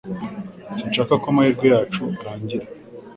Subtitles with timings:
[0.75, 2.65] Sinshaka ko amahirwe yacu arangira.